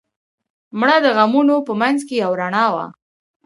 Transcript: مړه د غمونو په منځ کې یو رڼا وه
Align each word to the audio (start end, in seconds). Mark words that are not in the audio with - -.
مړه 0.79 0.97
د 1.05 1.07
غمونو 1.17 1.55
په 1.67 1.73
منځ 1.81 1.99
کې 2.07 2.15
یو 2.23 2.31
رڼا 2.41 2.65
وه 2.73 2.85